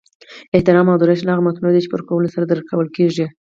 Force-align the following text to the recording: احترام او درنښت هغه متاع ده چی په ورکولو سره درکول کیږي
احترام 0.55 0.87
او 0.89 0.99
درنښت 1.01 1.25
هغه 1.27 1.41
متاع 1.45 1.71
ده 1.73 1.81
چی 1.83 1.89
په 1.89 1.95
ورکولو 1.97 2.33
سره 2.33 2.45
درکول 2.51 2.87
کیږي 2.97 3.25